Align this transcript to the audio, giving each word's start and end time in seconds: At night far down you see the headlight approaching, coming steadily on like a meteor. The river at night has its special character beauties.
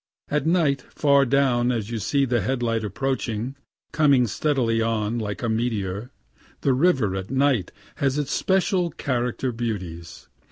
At 0.29 0.47
night 0.47 0.81
far 0.81 1.27
down 1.27 1.69
you 1.69 1.99
see 1.99 2.25
the 2.25 2.41
headlight 2.41 2.83
approaching, 2.83 3.55
coming 3.91 4.25
steadily 4.25 4.81
on 4.81 5.19
like 5.19 5.43
a 5.43 5.47
meteor. 5.47 6.09
The 6.61 6.73
river 6.73 7.15
at 7.15 7.29
night 7.29 7.71
has 7.97 8.17
its 8.17 8.31
special 8.31 8.89
character 8.89 9.51
beauties. 9.51 10.27